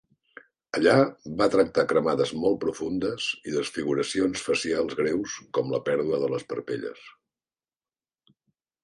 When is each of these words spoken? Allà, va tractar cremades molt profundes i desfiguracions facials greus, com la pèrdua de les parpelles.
Allà, 0.77 0.93
va 1.41 1.47
tractar 1.55 1.83
cremades 1.91 2.31
molt 2.45 2.57
profundes 2.63 3.27
i 3.51 3.53
desfiguracions 3.57 4.47
facials 4.47 4.97
greus, 5.03 5.35
com 5.59 5.71
la 5.75 5.81
pèrdua 5.91 6.21
de 6.25 6.31
les 6.33 6.47
parpelles. 6.55 7.05